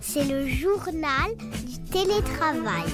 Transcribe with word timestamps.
C'est 0.00 0.24
le 0.24 0.46
journal 0.46 1.30
du 1.66 1.78
télétravail. 1.90 2.84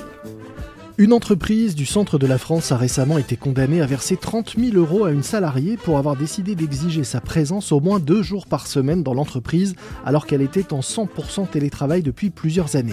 Une 1.00 1.14
entreprise 1.14 1.74
du 1.74 1.86
centre 1.86 2.18
de 2.18 2.26
la 2.26 2.36
France 2.36 2.72
a 2.72 2.76
récemment 2.76 3.16
été 3.16 3.34
condamnée 3.34 3.80
à 3.80 3.86
verser 3.86 4.18
30 4.18 4.56
000 4.58 4.76
euros 4.76 5.06
à 5.06 5.12
une 5.12 5.22
salariée 5.22 5.78
pour 5.78 5.96
avoir 5.96 6.14
décidé 6.14 6.54
d'exiger 6.54 7.04
sa 7.04 7.22
présence 7.22 7.72
au 7.72 7.80
moins 7.80 7.98
deux 7.98 8.22
jours 8.22 8.46
par 8.46 8.66
semaine 8.66 9.02
dans 9.02 9.14
l'entreprise 9.14 9.76
alors 10.04 10.26
qu'elle 10.26 10.42
était 10.42 10.74
en 10.74 10.80
100% 10.80 11.48
télétravail 11.48 12.02
depuis 12.02 12.28
plusieurs 12.28 12.76
années. 12.76 12.92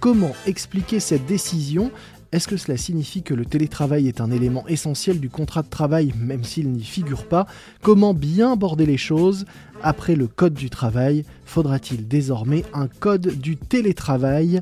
Comment 0.00 0.32
expliquer 0.46 1.00
cette 1.00 1.24
décision? 1.24 1.90
Est-ce 2.36 2.48
que 2.48 2.58
cela 2.58 2.76
signifie 2.76 3.22
que 3.22 3.32
le 3.32 3.46
télétravail 3.46 4.08
est 4.08 4.20
un 4.20 4.30
élément 4.30 4.68
essentiel 4.68 5.20
du 5.20 5.30
contrat 5.30 5.62
de 5.62 5.70
travail, 5.70 6.12
même 6.20 6.44
s'il 6.44 6.70
n'y 6.70 6.84
figure 6.84 7.26
pas? 7.26 7.46
Comment 7.80 8.12
bien 8.12 8.52
aborder 8.52 8.84
les 8.84 8.98
choses 8.98 9.46
Après 9.82 10.16
le 10.16 10.26
code 10.26 10.52
du 10.52 10.68
travail, 10.68 11.24
faudra-t-il 11.46 12.06
désormais 12.06 12.66
un 12.74 12.88
code 12.88 13.38
du 13.38 13.56
télétravail? 13.56 14.60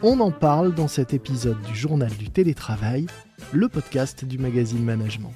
On 0.00 0.20
en 0.20 0.30
parle 0.30 0.76
dans 0.76 0.86
cet 0.86 1.12
épisode 1.12 1.60
du 1.62 1.74
Journal 1.74 2.12
du 2.16 2.30
télétravail, 2.30 3.08
le 3.52 3.68
podcast 3.68 4.24
du 4.24 4.38
magazine 4.38 4.84
Management. 4.84 5.34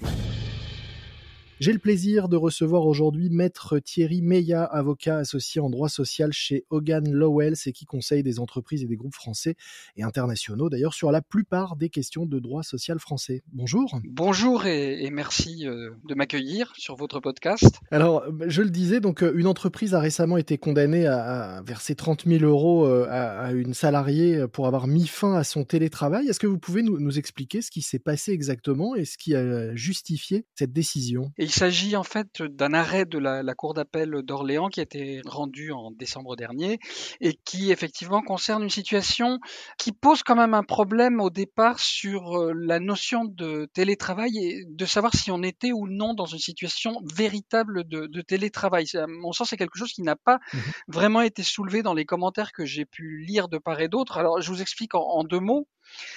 J'ai 1.62 1.72
le 1.72 1.78
plaisir 1.78 2.28
de 2.28 2.36
recevoir 2.36 2.86
aujourd'hui 2.86 3.30
Maître 3.30 3.78
Thierry 3.78 4.20
Meillat, 4.20 4.64
avocat 4.64 5.18
associé 5.18 5.60
en 5.60 5.70
droit 5.70 5.88
social 5.88 6.32
chez 6.32 6.64
Hogan 6.70 7.08
Lowell, 7.08 7.54
et 7.66 7.72
qui 7.72 7.84
conseille 7.84 8.24
des 8.24 8.40
entreprises 8.40 8.82
et 8.82 8.88
des 8.88 8.96
groupes 8.96 9.14
français 9.14 9.54
et 9.96 10.02
internationaux, 10.02 10.68
d'ailleurs, 10.68 10.92
sur 10.92 11.12
la 11.12 11.22
plupart 11.22 11.76
des 11.76 11.88
questions 11.88 12.26
de 12.26 12.40
droit 12.40 12.64
social 12.64 12.98
français. 12.98 13.44
Bonjour. 13.52 14.00
Bonjour 14.02 14.66
et, 14.66 15.08
merci 15.12 15.64
euh, 15.64 15.90
de 16.08 16.16
m'accueillir 16.16 16.72
sur 16.76 16.96
votre 16.96 17.20
podcast. 17.20 17.78
Alors, 17.92 18.24
je 18.44 18.62
le 18.62 18.70
disais, 18.70 18.98
donc 18.98 19.22
euh, 19.22 19.32
une 19.36 19.46
entreprise 19.46 19.94
a 19.94 20.00
récemment 20.00 20.38
été 20.38 20.58
condamnée 20.58 21.06
à, 21.06 21.62
verser 21.64 21.94
30 21.94 22.24
000 22.26 22.42
euros 22.42 22.86
euh, 22.86 23.06
à, 23.08 23.52
une 23.52 23.72
salariée 23.72 24.48
pour 24.48 24.66
avoir 24.66 24.88
mis 24.88 25.06
fin 25.06 25.36
à 25.36 25.44
son 25.44 25.62
télétravail. 25.62 26.26
Est-ce 26.26 26.40
que 26.40 26.48
vous 26.48 26.58
pouvez 26.58 26.82
nous, 26.82 27.18
expliquer 27.20 27.62
ce 27.62 27.70
qui 27.70 27.82
s'est 27.82 28.00
passé 28.00 28.32
exactement 28.32 28.96
et 28.96 29.04
ce 29.04 29.16
qui 29.16 29.36
a 29.36 29.76
justifié 29.76 30.44
cette 30.56 30.72
décision? 30.72 31.30
Il 31.52 31.58
s'agit 31.58 31.96
en 31.96 32.02
fait 32.02 32.40
d'un 32.40 32.72
arrêt 32.72 33.04
de 33.04 33.18
la, 33.18 33.54
Cour 33.54 33.74
d'appel 33.74 34.22
d'Orléans 34.22 34.70
qui 34.70 34.80
a 34.80 34.84
été 34.84 35.20
rendu 35.26 35.70
en 35.70 35.90
décembre 35.90 36.34
dernier 36.34 36.78
et 37.20 37.38
qui 37.44 37.70
effectivement 37.70 38.22
concerne 38.22 38.62
une 38.62 38.70
situation 38.70 39.38
qui 39.76 39.92
pose 39.92 40.22
quand 40.22 40.34
même 40.34 40.54
un 40.54 40.62
problème 40.62 41.20
au 41.20 41.28
départ 41.28 41.78
sur 41.78 42.40
euh, 42.40 42.54
la 42.56 42.80
notion 42.80 43.26
de 43.26 43.68
télétravail 43.74 44.38
et 44.38 44.64
de 44.66 44.86
savoir 44.86 45.14
si 45.14 45.30
on 45.30 45.42
était 45.42 45.72
ou 45.72 45.88
non 45.88 46.14
dans 46.14 46.24
une 46.24 46.38
situation 46.38 47.02
véritable 47.14 47.84
de, 47.86 48.22
télétravail. 48.22 48.86
À 48.94 49.06
mon 49.06 49.32
sens, 49.32 49.50
c'est 49.50 49.58
quelque 49.58 49.78
chose 49.78 49.92
qui 49.92 50.02
n'a 50.02 50.16
pas 50.16 50.38
mmh 50.52 50.58
vraiment 50.88 51.20
été 51.20 51.42
soulevé 51.42 51.82
dans 51.82 51.94
les 51.94 52.04
commentaires 52.04 52.52
que 52.52 52.64
j'ai 52.64 52.84
pu 52.84 53.18
lire 53.26 53.48
de 53.48 53.58
part 53.58 53.80
et 53.80 53.88
d'autre. 53.88 54.18
Alors, 54.18 54.40
je 54.40 54.48
vous 54.50 54.62
explique 54.62 54.94
en 54.94 55.22
deux 55.24 55.40
mots 55.40 55.66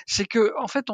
c'est 0.05 0.25
que 0.25 0.53
en 0.59 0.67
fait, 0.67 0.86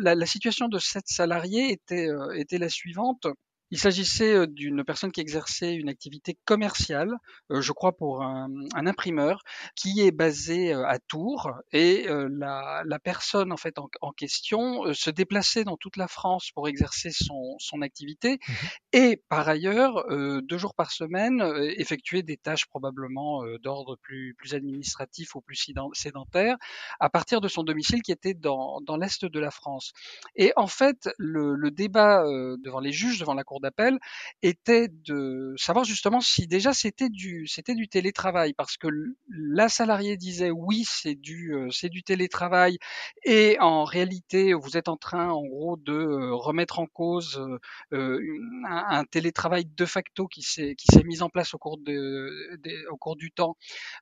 la, 0.00 0.26
situation 0.26 0.68
de 0.68 0.78
cette 0.78 1.08
salariée 1.08 1.70
était, 1.70 2.08
euh, 2.08 2.32
était 2.32 2.58
la 2.58 2.68
suivante. 2.68 3.26
Il 3.70 3.78
s'agissait 3.78 4.46
d'une 4.46 4.84
personne 4.84 5.10
qui 5.10 5.20
exerçait 5.20 5.74
une 5.74 5.88
activité 5.88 6.36
commerciale, 6.44 7.12
je 7.50 7.72
crois 7.72 7.96
pour 7.96 8.22
un, 8.22 8.48
imprimeur, 8.74 9.42
qui 9.74 10.00
est 10.00 10.10
basé 10.10 10.72
à 10.72 10.98
Tours 10.98 11.50
et 11.72 12.06
la, 12.08 12.98
personne 13.02 13.52
en 13.52 13.56
fait 13.56 13.76
en, 13.78 14.12
question 14.12 14.92
se 14.92 15.10
déplaçait 15.10 15.64
dans 15.64 15.76
toute 15.76 15.96
la 15.96 16.08
France 16.08 16.50
pour 16.54 16.68
exercer 16.68 17.10
son, 17.10 17.82
activité 17.82 18.34
mmh 18.34 18.52
et 18.92 19.20
par 19.28 19.48
ailleurs 19.48 20.04
deux 20.08 20.58
jours 20.58 20.74
par 20.74 20.92
semaine 20.92 21.42
effectuer 21.76 22.22
des 22.22 22.36
tâches 22.36 22.66
probablement 22.66 23.42
d'ordre 23.60 23.96
plus, 23.96 24.34
plus 24.34 24.54
administratif 24.54 25.34
ou 25.34 25.40
plus 25.40 25.72
sédentaire 25.94 26.56
à 27.00 27.10
partir 27.10 27.40
de 27.40 27.48
son 27.48 27.64
domicile 27.64 28.02
qui 28.02 28.12
était 28.12 28.34
dans, 28.34 28.80
l'est 28.96 29.24
de 29.24 29.40
la 29.40 29.50
France. 29.50 29.92
Et 30.36 30.52
en 30.54 30.68
fait 30.68 31.08
le, 31.18 31.56
le 31.56 31.70
débat 31.72 32.22
devant 32.62 32.80
les 32.80 32.92
juges, 32.92 33.18
devant 33.18 33.34
la 33.34 33.42
Cour 33.42 33.53
d'appel 33.60 33.98
était 34.42 34.88
de 34.88 35.54
savoir 35.56 35.84
justement 35.84 36.20
si 36.20 36.46
déjà 36.46 36.72
c'était 36.72 37.08
du 37.08 37.46
c'était 37.46 37.74
du 37.74 37.88
télétravail. 37.88 38.52
Parce 38.54 38.76
que 38.76 38.88
la 39.28 39.68
salariée 39.68 40.16
disait 40.16 40.50
oui 40.50 40.84
c'est 40.86 41.14
du 41.14 41.54
euh, 41.54 41.70
c'est 41.70 41.88
du 41.88 42.02
télétravail. 42.02 42.78
Et 43.24 43.56
en 43.60 43.84
réalité 43.84 44.54
vous 44.54 44.76
êtes 44.76 44.88
en 44.88 44.96
train 44.96 45.30
en 45.30 45.44
gros 45.44 45.76
de 45.76 45.92
euh, 45.92 46.34
remettre 46.34 46.78
en 46.78 46.86
cause 46.86 47.40
euh, 47.92 48.20
un, 48.68 49.04
télétravail 49.04 49.64
de 49.64 49.84
facto 49.84 50.26
qui 50.26 50.42
s'est 50.42 50.74
qui 50.76 50.86
s'est 50.92 51.04
mis 51.04 51.22
en 51.22 51.28
place 51.28 51.54
au 51.54 51.58
cours 51.58 51.78
de, 51.78 52.86
au 52.90 52.96
cours 52.96 53.16
du 53.16 53.30
temps 53.30 53.56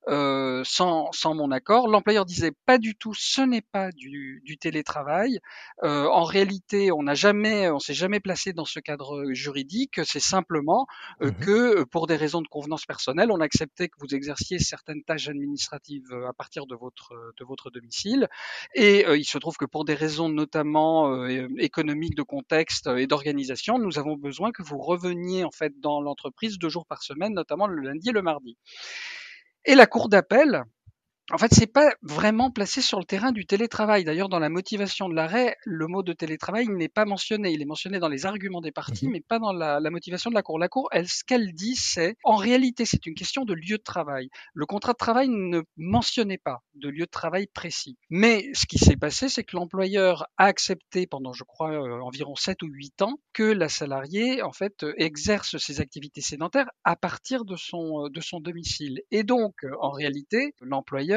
sans 0.09 1.11
sans 1.12 1.35
mon 1.35 1.51
accord. 1.51 1.89
L'employeur 1.89 2.25
disait 2.25 2.53
pas 2.67 2.79
du 2.79 2.95
tout 2.95 3.15
ce 3.15 3.43
n'est 3.43 3.62
pas 3.62 3.91
du, 3.93 4.43
télétravail. 4.61 5.41
En 5.83 6.25
réalité 6.25 6.93
on 6.93 7.03
n'a 7.03 7.15
jamais 7.15 7.71
on 7.71 7.79
s'est 7.79 7.95
jamais 7.95 8.21
placé 8.21 8.53
dans 8.53 8.65
ce 8.65 8.81
cadre 8.81 9.33
juridique, 9.43 10.01
c'est 10.05 10.21
simplement 10.21 10.87
euh, 11.21 11.31
mmh 11.31 11.33
que 11.43 11.81
euh, 11.81 11.87
pour 11.87 12.07
des 12.07 12.17
raisons 12.17 12.41
de 12.41 12.49
convenance 12.49 12.87
personnelle, 12.87 13.31
on 13.31 13.41
acceptait 13.41 13.89
que 13.89 13.97
vous 13.99 14.15
exerciez 14.15 14.59
certaines 14.59 15.03
tâches 15.03 15.29
administratives 15.29 16.13
euh, 16.13 16.29
à 16.29 16.33
partir 16.33 16.67
de 16.67 16.75
votre 16.75 17.13
de 17.39 17.45
votre 17.45 17.71
domicile. 17.71 18.29
Et 18.75 19.05
il 19.15 19.25
se 19.25 19.39
trouve 19.39 19.57
que 19.57 19.65
pour 19.65 19.85
des 19.85 19.95
raisons 19.95 20.29
notamment 20.29 21.27
économiques, 21.59 22.15
de 22.15 22.23
contexte 22.23 22.87
et 22.87 23.07
d'organisation, 23.07 23.79
nous 23.79 23.99
avons 23.99 24.17
besoin 24.17 24.53
que 24.53 24.63
vous 24.63 24.79
reveniez 24.79 25.45
en 25.45 25.51
fait 25.51 25.73
dans 25.81 26.01
l'entreprise 26.01 26.59
deux 26.59 26.69
jours 26.69 26.87
par 26.87 27.03
semaine, 27.03 27.35
notamment 27.35 27.67
le 27.67 27.83
lundi 27.83 28.11
et 28.11 28.13
le 28.13 28.23
mardi. 28.23 28.57
Et 29.65 29.75
la 29.75 29.87
cour 29.87 30.09
d'appel, 30.09 30.65
en 31.31 31.38
fait, 31.38 31.55
c'est 31.55 31.72
pas 31.72 31.88
vraiment 32.03 32.50
placé 32.50 32.83
sur 32.83 32.99
le 32.99 33.05
terrain 33.05 33.31
du 33.31 33.47
télétravail. 33.47 34.03
D'ailleurs, 34.05 34.28
dans 34.28 34.41
la 34.41 34.49
motivation 34.49 35.09
de 35.09 35.15
l'arrêt, 35.15 35.55
le 35.65 35.87
mot 35.87 36.03
de 36.03 36.12
télétravail 36.12 36.66
n'est 36.69 36.88
pas 36.88 37.05
mentionné. 37.05 37.53
Il 37.53 37.62
est 37.62 37.66
mentionné 37.66 38.00
dans 38.00 38.09
les 38.09 38.27
arguments 38.27 38.60
des 38.60 38.72
parties, 38.72 39.06
mmh 39.06 39.12
mais 39.12 39.21
pas 39.21 39.38
dans 39.38 39.53
la, 39.53 39.78
motivation 39.91 40.31
de 40.31 40.34
la 40.34 40.43
Cour. 40.43 40.59
La 40.59 40.69
Cour, 40.69 40.88
elle, 40.91 41.06
ce 41.06 41.22
qu'elle 41.22 41.53
dit, 41.53 41.77
c'est, 41.77 42.16
en 42.25 42.37
réalité, 42.37 42.84
c'est 42.87 43.06
une 43.06 43.15
question 43.15 43.44
de 43.44 43.55
lieu 43.55 43.77
de 43.77 43.82
travail. 43.82 44.31
Le 44.53 44.66
contrat 44.66 44.93
de 44.93 44.99
travail 44.99 45.28
ne 45.28 45.62
mentionnait 45.77 46.38
pas 46.38 46.59
de 46.75 46.88
lieu 46.88 47.05
de 47.05 47.11
travail 47.11 47.47
précis. 47.47 47.97
Mais 48.11 48.50
ce 48.55 48.66
qui 48.66 48.78
s'est 48.78 48.97
passé, 48.97 49.28
c'est 49.28 49.44
que 49.44 49.55
l'employeur 49.55 50.27
a 50.38 50.47
accepté 50.47 51.06
pendant, 51.06 51.32
je 51.32 51.44
crois, 51.44 51.71
euh, 51.71 52.00
environ 52.03 52.34
7 52.34 52.62
ou 52.62 52.66
8 52.66 53.03
ans 53.03 53.21
que 53.32 53.44
la 53.44 53.69
salariée, 53.69 54.43
en 54.43 54.53
fait, 54.53 54.84
exerce 54.97 55.56
ses 55.59 55.81
activités 55.81 56.21
sédentaires 56.21 56.71
à 56.84 56.97
partir 56.97 57.44
de 57.44 57.56
son, 57.56 58.09
de 58.09 58.21
son 58.21 58.41
domicile. 58.41 59.00
Et 59.11 59.22
donc, 59.22 59.55
en 59.81 59.91
réalité, 59.91 60.55
l'employeur 60.61 61.12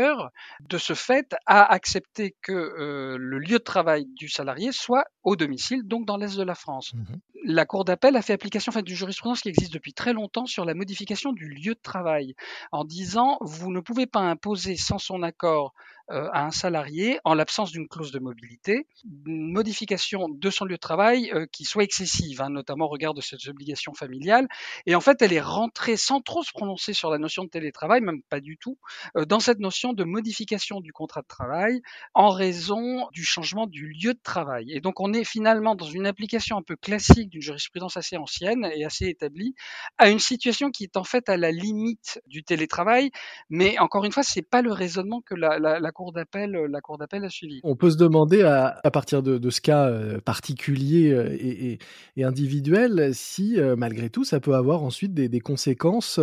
de 0.61 0.77
ce 0.77 0.93
fait, 0.93 1.35
a 1.45 1.63
accepté 1.63 2.35
que 2.41 2.51
euh, 2.51 3.17
le 3.19 3.39
lieu 3.39 3.59
de 3.59 3.63
travail 3.63 4.05
du 4.15 4.29
salarié 4.29 4.71
soit 4.71 5.05
au 5.23 5.35
domicile, 5.35 5.83
donc 5.83 6.05
dans 6.05 6.17
l'Est 6.17 6.37
de 6.37 6.43
la 6.43 6.55
France. 6.55 6.93
Mmh 6.93 7.15
la 7.45 7.65
Cour 7.65 7.85
d'appel 7.85 8.15
a 8.15 8.21
fait 8.21 8.33
application 8.33 8.71
en 8.75 8.81
d'une 8.81 8.95
jurisprudence 8.95 9.41
qui 9.41 9.49
existe 9.49 9.73
depuis 9.73 9.93
très 9.93 10.13
longtemps 10.13 10.47
sur 10.47 10.65
la 10.65 10.73
modification 10.73 11.31
du 11.31 11.47
lieu 11.47 11.75
de 11.75 11.79
travail, 11.81 12.35
en 12.71 12.83
disant 12.83 13.37
vous 13.41 13.71
ne 13.71 13.79
pouvez 13.79 14.07
pas 14.07 14.21
imposer 14.21 14.75
sans 14.75 14.97
son 14.97 15.21
accord 15.21 15.73
à 16.09 16.45
un 16.45 16.51
salarié, 16.51 17.19
en 17.23 17.33
l'absence 17.33 17.71
d'une 17.71 17.87
clause 17.87 18.11
de 18.11 18.19
mobilité, 18.19 18.87
une 19.25 19.51
modification 19.51 20.29
de 20.29 20.49
son 20.49 20.65
lieu 20.65 20.75
de 20.75 20.79
travail 20.79 21.31
euh, 21.33 21.45
qui 21.51 21.65
soit 21.65 21.83
excessive, 21.83 22.41
hein, 22.41 22.49
notamment 22.49 22.85
au 22.85 22.89
regard 22.89 23.13
de 23.13 23.21
ses 23.21 23.49
obligations 23.49 23.93
familiales. 23.93 24.47
Et 24.85 24.95
en 24.95 25.01
fait, 25.01 25.21
elle 25.21 25.33
est 25.33 25.41
rentrée 25.41 25.97
sans 25.97 26.21
trop 26.21 26.43
se 26.43 26.51
prononcer 26.51 26.93
sur 26.93 27.09
la 27.09 27.17
notion 27.17 27.43
de 27.43 27.49
télétravail, 27.49 28.01
même 28.01 28.21
pas 28.29 28.39
du 28.39 28.57
tout, 28.57 28.77
euh, 29.17 29.25
dans 29.25 29.39
cette 29.39 29.59
notion 29.59 29.93
de 29.93 30.03
modification 30.03 30.79
du 30.79 30.93
contrat 30.93 31.21
de 31.21 31.27
travail 31.27 31.81
en 32.13 32.29
raison 32.29 33.07
du 33.11 33.23
changement 33.23 33.65
du 33.67 33.87
lieu 33.87 34.13
de 34.13 34.21
travail. 34.21 34.71
Et 34.71 34.81
donc, 34.81 34.99
on 34.99 35.13
est 35.13 35.23
finalement 35.23 35.75
dans 35.75 35.85
une 35.85 36.05
application 36.05 36.57
un 36.57 36.61
peu 36.61 36.75
classique 36.75 37.29
d'une 37.29 37.41
jurisprudence 37.41 37.97
assez 37.97 38.17
ancienne 38.17 38.69
et 38.75 38.85
assez 38.85 39.07
établie 39.07 39.55
à 39.97 40.09
une 40.09 40.19
situation 40.19 40.69
qui 40.69 40.83
est 40.83 40.97
en 40.97 41.03
fait 41.03 41.29
à 41.29 41.37
la 41.37 41.51
limite 41.51 42.21
du 42.27 42.43
télétravail. 42.43 43.11
Mais 43.49 43.79
encore 43.79 44.05
une 44.05 44.11
fois, 44.11 44.23
c'est 44.23 44.41
pas 44.41 44.61
le 44.61 44.71
raisonnement 44.71 45.21
que 45.21 45.35
la, 45.35 45.59
la, 45.59 45.79
la 45.79 45.91
cour 45.95 46.11
d'appel, 46.11 46.55
euh, 46.55 46.67
la 46.67 46.81
cour 46.81 46.97
d'appel 46.99 47.23
a 47.23 47.29
suivi. 47.29 47.61
On 47.63 47.75
peut 47.75 47.89
se 47.89 47.97
demander 47.97 48.43
à, 48.43 48.79
partir 48.91 49.23
de, 49.23 49.49
ce 49.49 49.61
cas 49.61 49.89
euh, 49.89 50.19
particulier 50.19 51.11
euh, 51.11 51.35
et, 51.39 51.79
individuel 52.23 53.11
si 53.13 53.57
malgré 53.77 54.09
tout 54.09 54.23
ça 54.23 54.39
peut 54.39 54.55
avoir 54.55 54.83
ensuite 54.83 55.13
des, 55.13 55.39
conséquences 55.39 56.19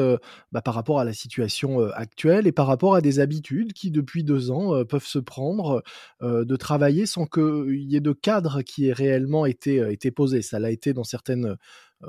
bah, 0.50 0.60
par 0.60 0.74
rapport 0.74 0.98
à 0.98 1.04
la 1.04 1.12
situation 1.12 1.80
actuelle 1.90 2.48
et 2.48 2.52
par 2.52 2.66
rapport 2.66 2.96
à 2.96 3.00
des 3.00 3.20
habitudes 3.20 3.72
qui 3.72 3.92
depuis 3.92 4.24
deux 4.24 4.50
ans 4.50 4.84
peuvent 4.84 5.06
se 5.06 5.20
prendre 5.20 5.82
de 6.20 6.56
travailler 6.56 7.06
sans 7.06 7.26
qu'il 7.26 7.84
y 7.88 7.94
ait 7.94 8.00
de 8.00 8.12
cadre 8.12 8.62
qui 8.62 8.88
ait 8.88 8.92
réellement 8.92 9.46
été 9.46 10.10
posé. 10.10 10.42
Ça 10.42 10.58
l'a 10.58 10.72
été 10.72 10.92
dans 10.92 11.04
certaines 11.04 11.56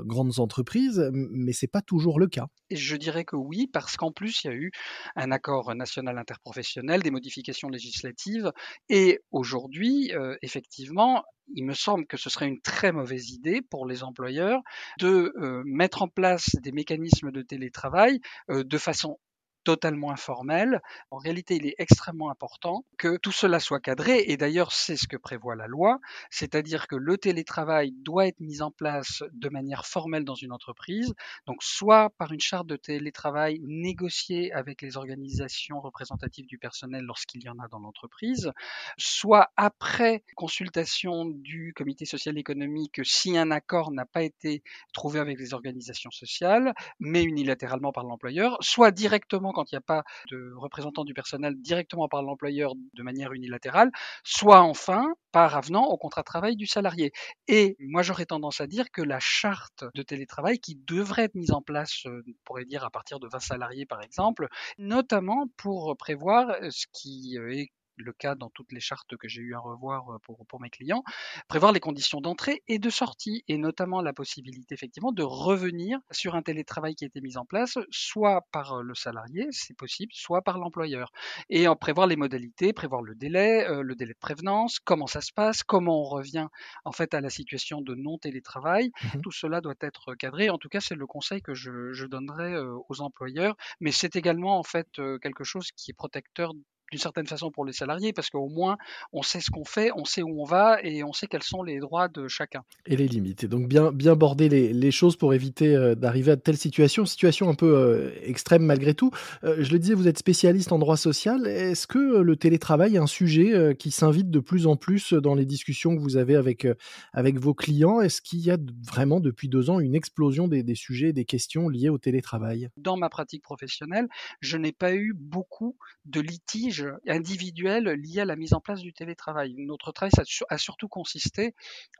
grandes 0.05 0.39
entreprises, 0.39 1.09
mais 1.11 1.53
c'est 1.53 1.67
pas 1.67 1.81
toujours 1.81 2.19
le 2.19 2.27
cas. 2.27 2.47
Je 2.71 2.95
dirais 2.95 3.25
que 3.25 3.35
oui, 3.35 3.67
parce 3.71 3.97
qu'en 3.97 4.11
plus, 4.11 4.43
il 4.43 4.47
y 4.47 4.49
a 4.49 4.55
eu 4.55 4.71
un 5.15 5.31
accord 5.31 5.73
national 5.75 6.17
interprofessionnel, 6.17 7.01
des 7.03 7.11
modifications 7.11 7.69
législatives, 7.69 8.51
et 8.89 9.19
aujourd'hui, 9.31 10.11
effectivement, 10.41 11.23
il 11.53 11.65
me 11.65 11.73
semble 11.73 12.07
que 12.07 12.17
ce 12.17 12.29
serait 12.29 12.47
une 12.47 12.61
très 12.61 12.91
mauvaise 12.91 13.31
idée 13.31 13.61
pour 13.61 13.85
les 13.85 14.03
employeurs 14.03 14.61
de 14.99 15.31
mettre 15.65 16.01
en 16.01 16.07
place 16.07 16.49
des 16.61 16.71
mécanismes 16.71 17.31
de 17.31 17.41
télétravail 17.41 18.19
de 18.49 18.77
façon 18.77 19.17
totalement 19.63 20.11
informel. 20.11 20.81
En 21.11 21.17
réalité, 21.17 21.55
il 21.55 21.65
est 21.65 21.75
extrêmement 21.77 22.29
important 22.29 22.85
que 22.97 23.17
tout 23.17 23.31
cela 23.31 23.59
soit 23.59 23.79
cadré, 23.79 24.23
et 24.27 24.37
d'ailleurs, 24.37 24.71
c'est 24.71 24.97
ce 24.97 25.07
que 25.07 25.17
prévoit 25.17 25.55
la 25.55 25.67
loi, 25.67 25.99
c'est-à-dire 26.29 26.87
que 26.87 26.95
le 26.95 27.17
télétravail 27.17 27.91
doit 27.91 28.27
être 28.27 28.39
mis 28.39 28.61
en 28.61 28.71
place 28.71 29.23
de 29.31 29.49
manière 29.49 29.85
formelle 29.85 30.25
dans 30.25 30.35
une 30.35 30.51
entreprise, 30.51 31.13
donc 31.47 31.63
soit 31.63 32.09
par 32.17 32.31
une 32.31 32.39
charte 32.39 32.67
de 32.67 32.75
télétravail 32.75 33.59
négociée 33.63 34.51
avec 34.53 34.81
les 34.81 34.97
organisations 34.97 35.79
représentatives 35.79 36.47
du 36.47 36.57
personnel 36.57 37.03
lorsqu'il 37.03 37.43
y 37.43 37.49
en 37.49 37.59
a 37.59 37.67
dans 37.67 37.79
l'entreprise, 37.79 38.51
soit 38.97 39.49
après 39.55 40.23
consultation 40.35 41.25
du 41.25 41.73
comité 41.73 42.05
social 42.05 42.37
économique 42.37 43.01
si 43.03 43.37
un 43.37 43.51
accord 43.51 43.91
n'a 43.91 44.05
pas 44.05 44.23
été 44.23 44.63
trouvé 44.93 45.19
avec 45.19 45.39
les 45.39 45.53
organisations 45.53 46.11
sociales, 46.11 46.73
mais 46.99 47.23
unilatéralement 47.23 47.91
par 47.91 48.03
l'employeur, 48.03 48.57
soit 48.61 48.91
directement 48.91 49.52
quand 49.53 49.71
il 49.71 49.75
n'y 49.75 49.79
a 49.79 49.81
pas 49.81 50.03
de 50.29 50.53
représentant 50.57 51.05
du 51.05 51.13
personnel 51.13 51.55
directement 51.59 52.07
par 52.07 52.23
l'employeur 52.23 52.73
de 52.93 53.03
manière 53.03 53.33
unilatérale, 53.33 53.91
soit 54.23 54.61
enfin 54.61 55.13
par 55.31 55.55
avenant 55.55 55.85
au 55.85 55.97
contrat 55.97 56.21
de 56.21 56.25
travail 56.25 56.55
du 56.55 56.67
salarié. 56.67 57.11
Et 57.47 57.75
moi, 57.79 58.03
j'aurais 58.03 58.25
tendance 58.25 58.61
à 58.61 58.67
dire 58.67 58.91
que 58.91 59.01
la 59.01 59.19
charte 59.19 59.85
de 59.95 60.03
télétravail 60.03 60.59
qui 60.59 60.75
devrait 60.87 61.23
être 61.23 61.35
mise 61.35 61.51
en 61.51 61.61
place, 61.61 62.05
euh, 62.05 62.23
on 62.27 62.33
pourrait 62.45 62.65
dire 62.65 62.83
à 62.83 62.89
partir 62.89 63.19
de 63.19 63.27
20 63.27 63.39
salariés 63.39 63.85
par 63.85 64.01
exemple, 64.01 64.47
notamment 64.77 65.47
pour 65.57 65.95
prévoir 65.97 66.55
ce 66.69 66.85
qui 66.91 67.37
euh, 67.37 67.53
est 67.53 67.71
le 67.97 68.13
cas 68.13 68.35
dans 68.35 68.49
toutes 68.49 68.71
les 68.71 68.79
chartes 68.79 69.15
que 69.17 69.27
j'ai 69.27 69.41
eu 69.41 69.55
à 69.55 69.59
revoir 69.59 70.19
pour, 70.23 70.45
pour 70.47 70.61
mes 70.61 70.69
clients, 70.69 71.03
prévoir 71.47 71.71
les 71.71 71.79
conditions 71.79 72.21
d'entrée 72.21 72.63
et 72.67 72.79
de 72.79 72.89
sortie, 72.89 73.43
et 73.47 73.57
notamment 73.57 74.01
la 74.01 74.13
possibilité 74.13 74.73
effectivement 74.73 75.11
de 75.11 75.23
revenir 75.23 75.99
sur 76.11 76.35
un 76.35 76.41
télétravail 76.41 76.95
qui 76.95 77.03
a 77.03 77.07
été 77.07 77.21
mis 77.21 77.37
en 77.37 77.45
place, 77.45 77.77
soit 77.91 78.47
par 78.51 78.81
le 78.81 78.95
salarié, 78.95 79.47
c'est 79.51 79.75
possible, 79.75 80.11
soit 80.13 80.41
par 80.41 80.57
l'employeur. 80.57 81.11
Et 81.49 81.67
en 81.67 81.75
prévoir 81.75 82.07
les 82.07 82.15
modalités, 82.15 82.73
prévoir 82.73 83.01
le 83.01 83.15
délai, 83.15 83.65
le 83.81 83.95
délai 83.95 84.13
de 84.13 84.19
prévenance, 84.19 84.79
comment 84.79 85.07
ça 85.07 85.21
se 85.21 85.31
passe, 85.31 85.63
comment 85.63 86.01
on 86.01 86.03
revient 86.03 86.47
en 86.85 86.91
fait 86.91 87.13
à 87.13 87.21
la 87.21 87.29
situation 87.29 87.81
de 87.81 87.95
non-télétravail. 87.95 88.91
Mmh 89.01 89.21
Tout 89.21 89.31
cela 89.31 89.61
doit 89.61 89.75
être 89.81 90.15
cadré. 90.15 90.49
En 90.49 90.57
tout 90.57 90.69
cas, 90.69 90.79
c'est 90.79 90.95
le 90.95 91.07
conseil 91.07 91.41
que 91.41 91.53
je, 91.53 91.93
je 91.93 92.05
donnerai 92.05 92.57
aux 92.59 93.01
employeurs, 93.01 93.55
mais 93.79 93.91
c'est 93.91 94.15
également 94.15 94.57
en 94.57 94.63
fait 94.63 94.87
quelque 95.21 95.43
chose 95.43 95.71
qui 95.71 95.91
est 95.91 95.93
protecteur 95.93 96.53
d'une 96.91 96.99
certaine 96.99 97.27
façon 97.27 97.51
pour 97.51 97.65
les 97.65 97.73
salariés, 97.73 98.13
parce 98.13 98.29
qu'au 98.29 98.49
moins 98.49 98.77
on 99.11 99.23
sait 99.23 99.39
ce 99.39 99.51
qu'on 99.51 99.65
fait, 99.65 99.91
on 99.95 100.05
sait 100.05 100.21
où 100.21 100.41
on 100.41 100.45
va 100.45 100.79
et 100.83 101.03
on 101.03 101.13
sait 101.13 101.27
quels 101.27 101.43
sont 101.43 101.63
les 101.63 101.79
droits 101.79 102.07
de 102.07 102.27
chacun. 102.27 102.63
Et 102.85 102.95
les 102.95 103.07
limites. 103.07 103.43
Et 103.43 103.47
donc 103.47 103.67
bien, 103.67 103.91
bien 103.91 104.15
border 104.15 104.49
les, 104.49 104.91
choses 104.91 105.15
pour 105.15 105.33
éviter 105.33 105.75
euh, 105.75 105.95
d'arriver 105.95 106.31
à 106.31 106.35
de 106.35 106.41
telles 106.41 106.57
situations, 106.57 107.05
situation 107.05 107.49
un 107.49 107.55
peu 107.55 107.75
euh, 107.75 108.11
extrême 108.23 108.63
malgré 108.63 108.93
tout. 108.93 109.11
Euh, 109.43 109.57
je 109.59 109.71
le 109.71 109.79
disais, 109.79 109.93
vous 109.95 110.07
êtes 110.07 110.19
spécialiste 110.19 110.71
en 110.71 110.79
droit 110.79 110.97
social. 110.97 111.47
Est-ce 111.47 111.87
que 111.87 112.19
le 112.19 112.35
télétravail 112.35 112.95
est 112.95 112.99
un 112.99 113.07
sujet 113.07 113.75
qui 113.77 113.91
s'invite 113.91 114.29
de 114.29 114.39
plus 114.39 114.67
en 114.67 114.75
plus 114.75 115.13
dans 115.13 115.35
les 115.35 115.45
discussions 115.45 115.95
que 115.95 116.01
vous 116.01 116.17
avez 116.17 116.35
avec, 116.35 116.67
avec 117.13 117.39
vos 117.39 117.53
clients? 117.53 118.01
Est-ce 118.01 118.21
qu'il 118.21 118.39
y 118.39 118.51
a 118.51 118.57
vraiment 118.85 119.19
depuis 119.19 119.49
deux 119.49 119.69
ans 119.69 119.79
une 119.79 119.95
explosion 119.95 120.47
des, 120.47 120.63
des 120.63 120.75
sujets 120.75 121.09
et 121.09 121.13
des 121.13 121.25
questions 121.25 121.69
liées 121.69 121.89
au 121.89 121.97
télétravail? 121.97 122.69
Dans 122.77 122.97
ma 122.97 123.09
pratique 123.09 123.41
professionnelle, 123.41 124.07
je 124.41 124.57
n'ai 124.57 124.71
pas 124.71 124.93
eu 124.93 125.13
beaucoup 125.15 125.77
de 126.05 126.19
litiges 126.19 126.72
individuelles 127.07 127.89
liées 127.89 128.21
à 128.21 128.25
la 128.25 128.35
mise 128.35 128.53
en 128.53 128.59
place 128.59 128.81
du 128.81 128.93
télétravail. 128.93 129.55
Notre 129.57 129.91
travail 129.91 130.11
a 130.49 130.57
surtout 130.57 130.87
consisté 130.87 131.53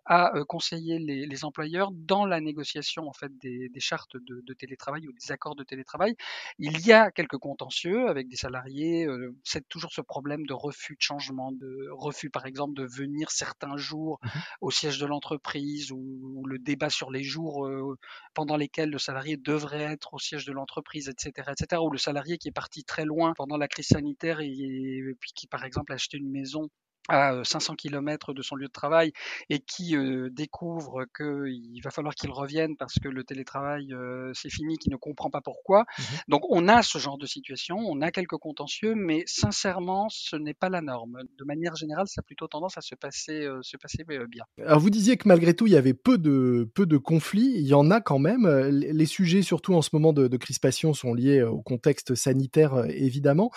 à 0.06 0.36
euh, 0.36 0.44
conseiller 0.46 1.00
les, 1.00 1.46
employeurs 1.46 1.92
dans 1.92 2.25
la 2.25 2.40
négociation 2.40 3.08
en 3.08 3.14
fait 3.14 3.31
des, 3.40 3.70
chartes 3.80 4.16
de, 4.18 4.54
télétravail 4.54 5.08
ou 5.08 5.12
des 5.14 5.31
accords 5.31 5.56
de 5.56 5.64
télétravail. 5.64 6.16
Il 6.60 6.86
y 6.86 6.92
a 6.92 7.12
quelques 7.12 7.38
contentieux 7.38 8.08
avec 8.08 8.28
des 8.28 8.36
salariés. 8.36 9.06
Euh, 9.06 9.36
c'est 9.44 9.68
toujours 9.68 9.92
ce 9.92 10.02
problème 10.02 10.46
de 10.46 10.54
refus 10.54 10.96
de 10.96 11.02
changement, 11.02 11.52
de 11.52 11.90
refus 11.92 12.30
par 12.30 12.46
exemple 12.46 12.74
de 12.75 12.86
venir 12.86 13.31
certains 13.31 13.78
jours 13.78 14.20
mmh 14.24 14.30
au 14.62 14.72
siège 14.72 14.98
de 15.00 15.06
l'entreprise 15.06 15.92
ou, 15.92 16.44
le 16.46 16.60
débat 16.60 16.90
sur 16.90 17.12
les 17.12 17.24
jours 17.24 17.66
euh, 17.66 17.98
pendant 18.34 18.58
lesquels 18.58 18.90
le 18.90 18.98
salarié 18.98 19.38
devrait 19.38 19.81
être 19.81 20.14
au 20.14 20.20
siège 20.20 20.46
de 20.46 20.52
l'entreprise, 20.52 21.10
etc., 21.10 21.52
etc. 21.52 21.81
Ou 21.81 21.90
le 21.90 21.98
salarié 21.98 22.38
qui 22.38 22.50
est 22.50 22.54
parti 22.54 22.84
très 22.84 23.06
loin 23.06 23.34
pendant 23.36 23.58
la 23.58 23.68
crise 23.68 23.88
sanitaire 23.88 24.40
et 24.40 24.62
et 24.63 25.15
puis 25.19 25.31
qui 25.33 25.48
par 25.48 25.63
exemple 25.65 25.92
a 25.92 25.95
acheté 25.95 26.18
une 26.18 26.31
maison 26.31 26.69
à 27.09 27.44
500 27.44 27.75
km 27.75 28.33
de 28.33 28.41
son 28.41 28.55
lieu 28.55 28.67
de 28.67 28.71
travail 28.71 29.11
et 29.50 29.59
qui 29.59 29.95
découvre 30.31 31.05
qu'il 31.15 31.81
va 31.83 31.91
falloir 31.91 32.15
qu'il 32.15 32.31
revienne 32.31 32.77
parce 32.77 32.95
que 32.95 33.09
le 33.09 33.23
télétravail 33.23 33.94
c'est 34.33 34.50
fini, 34.50 34.77
qui 34.77 34.89
ne 34.89 34.95
comprend 34.95 35.29
pas 35.29 35.41
pourquoi. 35.41 35.81
Mmh 35.81 36.03
Donc 36.29 36.41
on 36.50 36.67
a 36.67 36.81
ce 36.81 36.97
genre 36.97 37.17
de 37.17 37.25
situation, 37.25 37.77
on 37.77 38.01
a 38.01 38.11
quelques 38.11 38.38
contentieux, 38.38 38.95
mais 38.95 39.23
sincèrement 39.25 40.07
ce 40.09 40.35
n'est 40.35 40.53
pas 40.53 40.69
la 40.69 40.81
norme. 40.81 41.19
De 41.38 41.44
manière 41.44 41.75
générale, 41.75 42.07
ça 42.07 42.19
a 42.19 42.23
plutôt 42.23 42.47
tendance 42.47 42.77
à 42.77 42.81
se 42.81 42.95
passer, 42.95 43.47
se 43.61 43.77
passer 43.77 44.03
bien. 44.27 44.44
Alors 44.63 44.79
vous 44.79 44.89
disiez 44.89 45.17
que 45.17 45.27
malgré 45.27 45.53
tout 45.53 45.67
il 45.67 45.73
y 45.73 45.77
avait 45.77 45.94
peu 45.94 46.17
de 46.17 46.69
peu 46.73 46.85
de 46.85 46.97
conflits, 46.97 47.53
il 47.55 47.67
y 47.67 47.73
en 47.73 47.91
a 47.91 48.01
quand 48.01 48.19
même. 48.19 48.47
Les 48.69 49.05
sujets 49.05 49.41
surtout 49.41 49.73
en 49.75 49.81
ce 49.81 49.89
moment 49.94 50.13
de, 50.13 50.33
crispation 50.38 50.94
sont 50.94 51.13
liés 51.13 51.41
au 51.44 51.61
contexte 51.61 52.15
sanitaire 52.15 52.85
évidemment. 52.89 53.51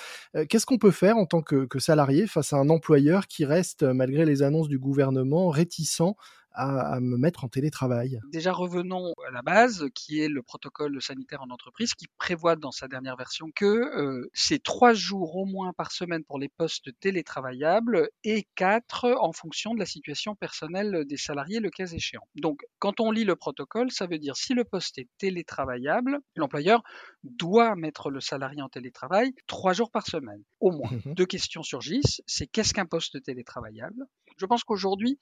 Qu'est-ce 0.48 0.66
qu'on 0.66 0.78
peut 0.78 0.90
faire 0.90 1.16
en 1.16 1.26
tant 1.26 1.42
que, 1.42 1.64
que 1.66 1.78
salarié 1.78 2.26
face 2.26 2.52
à 2.52 2.56
un 2.56 2.68
employeur 2.68 3.26
qui 3.26 3.35
qui 3.36 3.44
reste, 3.44 3.82
malgré 3.82 4.24
les 4.24 4.42
annonces 4.42 4.68
du 4.68 4.78
gouvernement, 4.78 5.50
réticent 5.50 6.14
à, 6.56 7.00
me 7.00 7.16
mettre 7.16 7.44
en 7.44 7.48
télétravail 7.48 8.20
Déjà, 8.32 8.52
revenons 8.52 9.12
à 9.26 9.30
la 9.30 9.42
base, 9.42 9.86
qui 9.94 10.20
est 10.20 10.28
le 10.28 10.42
protocole 10.42 11.00
sanitaire 11.02 11.42
en 11.42 11.50
entreprise, 11.50 11.94
qui 11.94 12.06
prévoit 12.18 12.56
dans 12.56 12.70
sa 12.70 12.88
dernière 12.88 13.16
version 13.16 13.50
que 13.54 13.66
euh, 13.66 14.28
c'est 14.32 14.62
trois 14.62 14.94
jours 14.94 15.36
au 15.36 15.44
moins 15.44 15.72
par 15.72 15.92
semaine 15.92 16.24
pour 16.24 16.38
les 16.38 16.48
postes 16.48 16.90
télétravaillables 17.00 18.08
et 18.24 18.46
quatre 18.54 19.14
en 19.20 19.32
fonction 19.32 19.74
de 19.74 19.78
la 19.78 19.86
situation 19.86 20.34
personnelle 20.34 21.04
des 21.06 21.16
salariés, 21.16 21.60
le 21.60 21.70
cas 21.70 21.86
échéant. 21.86 22.26
Donc, 22.36 22.62
quand 22.78 23.00
on 23.00 23.10
lit 23.10 23.24
le 23.24 23.36
protocole, 23.36 23.90
ça 23.90 24.06
veut 24.06 24.18
dire 24.18 24.36
si 24.36 24.54
le 24.54 24.64
poste 24.64 24.98
est 24.98 25.08
télétravaillable, 25.18 26.18
l'employeur 26.36 26.82
doit 27.22 27.76
mettre 27.76 28.10
le 28.10 28.20
salarié 28.20 28.62
en 28.62 28.68
télétravail 28.68 29.34
trois 29.46 29.72
jours 29.72 29.90
par 29.90 30.06
semaine, 30.06 30.42
au 30.60 30.70
moins. 30.70 30.90
Mmh 30.90 31.14
Deux 31.14 31.26
questions 31.26 31.62
surgissent, 31.62 32.22
c'est 32.26 32.46
qu'est-ce 32.46 32.74
qu'un 32.74 32.86
poste 32.86 33.22
télétravaillable 33.22 34.06
Je 34.36 34.46
pense 34.46 34.64
qu'aujourd'hui, 34.64 35.18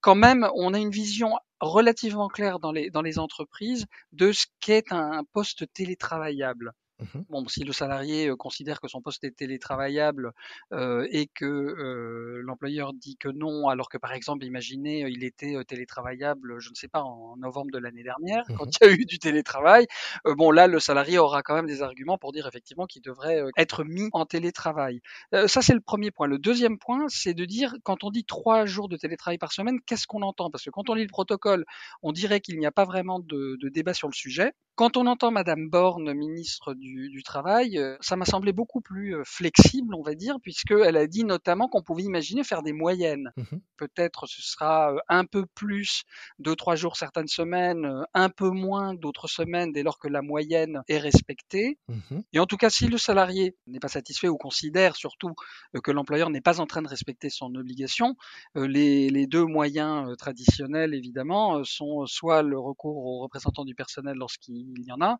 quand 0.00 0.14
même, 0.14 0.48
on 0.54 0.74
a 0.74 0.78
une 0.78 0.90
vision 0.90 1.38
relativement 1.60 2.28
claire 2.28 2.58
dans 2.58 2.72
les, 2.72 3.18
entreprises 3.18 3.86
de 4.12 4.32
ce 4.32 4.46
qu'est 4.60 4.92
un 4.92 5.24
poste 5.32 5.72
télétravaillable. 5.72 6.72
Mmh 7.00 7.20
bon, 7.28 7.48
si 7.48 7.64
le 7.64 7.72
salarié 7.72 8.30
considère 8.38 8.80
que 8.80 8.88
son 8.88 9.00
poste 9.00 9.24
est 9.24 9.36
télétravaillable 9.36 10.32
et 10.72 11.28
que 11.34 12.40
l'employeur 12.44 12.92
dit 12.92 13.16
que 13.16 13.28
non, 13.28 13.68
alors 13.68 13.88
que 13.88 13.98
par 13.98 14.12
exemple, 14.12 14.44
imaginez, 14.44 15.06
il 15.08 15.24
était 15.24 15.56
télétravaillable, 15.64 16.60
je 16.60 16.70
ne 16.70 16.74
sais 16.74 16.88
pas, 16.88 17.02
en 17.02 17.36
novembre 17.36 17.70
de 17.72 17.78
l'année 17.78 18.02
dernière, 18.02 18.44
mmh 18.48 18.54
quand 18.56 18.66
il 18.80 18.86
y 18.86 18.90
a 18.90 18.92
eu 18.92 19.04
du 19.04 19.18
télétravail, 19.18 19.86
bon 20.24 20.50
là, 20.50 20.66
le 20.66 20.78
salarié 20.80 21.18
aura 21.18 21.42
quand 21.42 21.54
même 21.54 21.66
des 21.66 21.82
arguments 21.82 22.18
pour 22.18 22.32
dire 22.32 22.46
effectivement 22.46 22.86
qu'il 22.86 23.02
devrait 23.02 23.42
être 23.56 23.84
mis 23.84 24.08
en 24.12 24.26
télétravail. 24.26 25.00
ça, 25.46 25.62
c'est 25.62 25.74
le 25.74 25.80
premier 25.80 26.10
point. 26.10 26.26
Le 26.26 26.38
deuxième 26.38 26.78
point, 26.78 27.06
c'est 27.08 27.34
de 27.34 27.44
dire, 27.44 27.74
quand 27.82 28.04
on 28.04 28.10
dit 28.10 28.24
trois 28.24 28.66
jours 28.66 28.88
de 28.88 28.96
télétravail 28.96 29.38
par 29.38 29.52
semaine, 29.52 29.80
qu'est-ce 29.86 30.06
qu'on 30.06 30.22
entend? 30.22 30.50
Parce 30.50 30.64
que 30.64 30.70
quand 30.70 30.88
on 30.90 30.94
lit 30.94 31.02
le 31.02 31.08
protocole, 31.08 31.64
on 32.02 32.12
dirait 32.12 32.40
qu'il 32.40 32.58
n'y 32.58 32.66
a 32.66 32.72
pas 32.72 32.84
vraiment 32.84 33.18
de, 33.20 33.56
de 33.60 33.68
débat 33.68 33.94
sur 33.94 34.08
le 34.08 34.14
sujet. 34.14 34.52
Quand 34.76 34.96
on 34.96 35.06
entend 35.06 35.30
Madame 35.30 35.68
Borne, 35.68 36.12
ministre 36.14 36.74
du, 36.74 36.83
Travail, 37.24 37.78
euh, 37.78 37.96
ça 38.00 38.16
m'a 38.16 38.24
semblé 38.24 38.52
beaucoup 38.52 38.80
plus 38.80 39.16
euh, 39.16 39.22
flexible, 39.24 39.94
on 39.94 40.02
va 40.02 40.14
dire, 40.14 40.36
puisqu'elle 40.42 40.96
a 40.96 41.06
dit 41.06 41.24
notamment 41.24 41.68
qu'on 41.68 41.82
pouvait 41.82 42.02
imaginer 42.02 42.44
faire 42.44 42.62
des 42.62 42.72
moyennes. 42.72 43.30
Mmh 43.36 43.56
Peut-être 43.76 44.26
ce 44.26 44.40
sera 44.40 44.92
euh, 44.92 44.98
un 45.08 45.24
peu 45.24 45.46
plus, 45.46 46.04
deux, 46.38 46.54
trois 46.54 46.76
jours 46.76 46.96
certaines 46.96 47.26
semaines, 47.26 48.04
un 48.14 48.28
peu 48.28 48.50
moins 48.50 48.94
d'autres 48.94 49.26
semaines 49.26 49.72
dès 49.72 49.82
lors 49.82 49.98
que 49.98 50.06
la 50.06 50.22
moyenne 50.22 50.82
est 50.88 50.98
respectée. 50.98 51.78
Mmh 51.88 52.20
Et 52.32 52.38
en 52.38 52.46
tout 52.46 52.56
cas, 52.56 52.70
si 52.70 52.86
le 52.86 52.98
salarié 52.98 53.56
n'est 53.66 53.80
pas 53.80 53.88
satisfait 53.88 54.28
ou 54.28 54.36
considère 54.36 54.96
surtout 54.96 55.34
que 55.82 55.90
l'employeur 55.90 56.30
n'est 56.30 56.40
pas 56.40 56.60
en 56.60 56.66
train 56.66 56.82
de 56.82 56.88
respecter 56.88 57.30
son 57.30 57.54
obligation, 57.54 58.16
les, 58.54 59.10
les 59.10 59.26
deux 59.26 59.44
moyens 59.44 60.16
traditionnels, 60.18 60.94
évidemment, 60.94 61.64
sont 61.64 62.06
soit 62.06 62.42
le 62.42 62.58
recours 62.58 62.96
aux 62.96 63.20
représentants 63.20 63.64
du 63.64 63.74
personnel 63.74 64.16
lorsqu'il 64.16 64.74
il 64.78 64.86
y 64.86 64.92
en 64.92 65.00
a. 65.00 65.18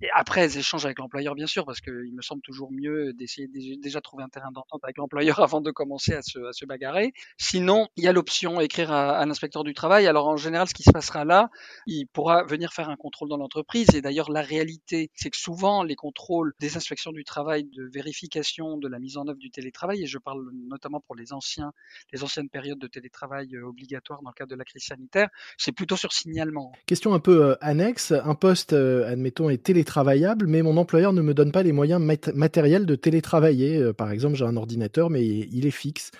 Et 0.00 0.08
après, 0.14 0.42
elles 0.42 0.58
échangent 0.58 0.84
avec 0.84 1.00
employeur, 1.06 1.34
bien 1.34 1.46
sûr, 1.46 1.64
parce 1.64 1.80
qu'il 1.80 2.14
me 2.14 2.22
semble 2.22 2.42
toujours 2.42 2.70
mieux 2.72 3.12
d'essayer 3.14 3.48
de 3.48 3.80
déjà 3.80 4.00
trouver 4.00 4.22
un 4.22 4.28
terrain 4.28 4.50
d'entente 4.52 4.80
avec 4.84 4.98
l'employeur 4.98 5.40
avant 5.42 5.60
de 5.60 5.70
commencer 5.70 6.14
à 6.14 6.22
se, 6.22 6.66
bagarrer. 6.66 7.12
Sinon, 7.38 7.88
il 7.96 8.04
y 8.04 8.08
a 8.08 8.12
l'option 8.12 8.60
écrire 8.60 8.92
à, 8.92 9.18
à 9.18 9.26
l'inspecteur 9.26 9.64
du 9.64 9.72
travail. 9.72 10.06
Alors 10.06 10.26
en 10.26 10.36
général, 10.36 10.68
ce 10.68 10.74
qui 10.74 10.82
se 10.82 10.90
passera 10.90 11.24
là, 11.24 11.48
il 11.86 12.06
pourra 12.06 12.44
venir 12.44 12.72
faire 12.72 12.90
un 12.90 12.96
contrôle 12.96 13.28
dans 13.28 13.36
l'entreprise. 13.36 13.94
Et 13.94 14.02
d'ailleurs, 14.02 14.30
la 14.30 14.42
réalité, 14.42 15.10
c'est 15.14 15.30
que 15.30 15.36
souvent, 15.36 15.82
les 15.82 15.94
contrôles 15.94 16.54
des 16.60 16.76
inspections 16.76 17.12
du 17.12 17.24
travail 17.24 17.64
de 17.64 17.88
vérification 17.92 18.76
de 18.78 18.88
la 18.88 18.98
mise 18.98 19.16
en 19.16 19.26
œuvre 19.28 19.38
du 19.38 19.50
télétravail, 19.50 20.02
et 20.02 20.06
je 20.06 20.18
parle 20.18 20.44
notamment 20.68 21.00
pour 21.00 21.14
les 21.14 21.32
anciens, 21.32 21.72
les 22.12 22.24
anciennes 22.24 22.48
périodes 22.48 22.78
de 22.78 22.86
télétravail 22.86 23.54
euh, 23.54 23.66
obligatoire 23.66 24.22
dans 24.22 24.30
le 24.30 24.34
cadre 24.34 24.50
de 24.50 24.56
la 24.56 24.64
crise 24.64 24.84
sanitaire, 24.84 25.28
c'est 25.58 25.72
plutôt 25.72 25.96
sur 25.96 26.12
signalement. 26.12 26.72
Question 26.86 27.14
un 27.14 27.20
peu 27.20 27.44
euh, 27.44 27.54
annexe. 27.60 28.12
Un 28.12 28.34
poste, 28.34 28.72
euh, 28.72 29.06
admettons, 29.06 29.50
est 29.50 29.62
télétravaillable, 29.62 30.46
mais 30.46 30.62
mon 30.62 30.76
ne 30.96 31.22
me 31.22 31.34
donne 31.34 31.52
pas 31.52 31.62
les 31.62 31.72
moyens 31.72 32.00
matériels 32.34 32.86
de 32.86 32.94
télétravailler. 32.94 33.92
par 33.92 34.10
exemple, 34.10 34.36
j'ai 34.36 34.44
un 34.44 34.56
ordinateur, 34.56 35.10
mais 35.10 35.24
il 35.26 35.66
est 35.66 35.70
fixe. 35.70 36.10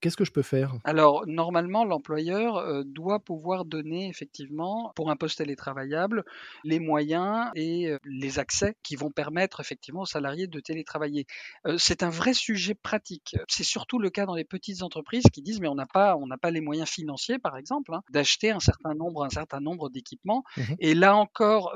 Qu'est-ce 0.00 0.16
que 0.16 0.24
je 0.24 0.32
peux 0.32 0.42
faire? 0.42 0.74
Alors, 0.84 1.24
normalement, 1.26 1.84
l'employeur 1.84 2.84
doit 2.84 3.20
pouvoir 3.20 3.64
donner 3.64 4.08
effectivement, 4.08 4.92
pour 4.94 5.10
un 5.10 5.16
poste 5.16 5.38
télétravaillable, 5.38 6.24
les 6.64 6.80
moyens 6.80 7.50
et 7.54 7.94
les 8.04 8.38
accès 8.38 8.74
qui 8.82 8.96
vont 8.96 9.10
permettre 9.10 9.60
effectivement 9.60 10.02
aux 10.02 10.06
salariés 10.06 10.46
de 10.46 10.60
télétravailler. 10.60 11.26
c'est 11.78 12.02
un 12.02 12.10
vrai 12.10 12.34
sujet 12.34 12.74
pratique. 12.74 13.36
C'est 13.48 13.64
surtout 13.64 13.98
le 13.98 14.10
cas 14.10 14.26
dans 14.26 14.34
les 14.34 14.44
petites 14.44 14.82
entreprises 14.82 15.24
qui 15.32 15.42
disent 15.42 15.60
mais 15.60 15.68
on 15.68 15.74
n'a 15.74 15.86
pas, 15.86 16.16
on 16.16 16.26
n'a 16.26 16.38
pas 16.38 16.50
les 16.50 16.60
moyens 16.60 16.88
financiers, 16.88 17.38
par 17.38 17.56
exemple, 17.56 17.94
hein, 17.94 18.02
d'acheter 18.10 18.50
un 18.50 18.60
certain 18.60 18.94
nombre, 18.94 19.24
un 19.24 19.30
certain 19.30 19.60
nombre 19.60 19.90
d'équipements. 19.90 20.42
Mmh 20.56 20.62
et 20.80 20.94
là 20.94 21.16
encore, 21.16 21.74